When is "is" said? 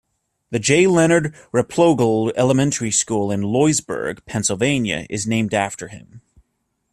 5.11-5.27